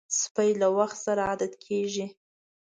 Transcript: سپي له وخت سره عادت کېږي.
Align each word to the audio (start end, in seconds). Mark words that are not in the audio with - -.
سپي 0.21 0.49
له 0.61 0.67
وخت 0.77 0.97
سره 1.05 1.21
عادت 1.29 1.53
کېږي. 1.65 2.05